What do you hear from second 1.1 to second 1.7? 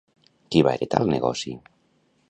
negoci?